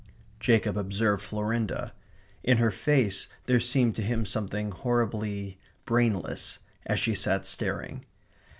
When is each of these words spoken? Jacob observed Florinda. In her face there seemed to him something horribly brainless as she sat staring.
Jacob 0.39 0.77
observed 0.77 1.21
Florinda. 1.21 1.93
In 2.43 2.57
her 2.57 2.71
face 2.71 3.27
there 3.45 3.59
seemed 3.59 3.95
to 3.97 4.01
him 4.01 4.25
something 4.25 4.71
horribly 4.71 5.59
brainless 5.85 6.57
as 6.87 6.99
she 6.99 7.13
sat 7.13 7.45
staring. 7.45 8.03